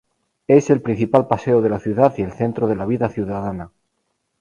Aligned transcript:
Es 0.47 0.71
el 0.71 0.81
principal 0.81 1.27
paseo 1.27 1.61
de 1.61 1.69
la 1.69 1.79
ciudad 1.79 2.11
y 2.17 2.23
el 2.23 2.31
centro 2.33 2.65
de 2.65 2.75
la 2.75 2.87
vida 2.87 3.07
ciudadana. 3.09 3.69